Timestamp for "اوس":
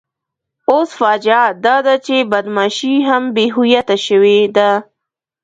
0.71-0.89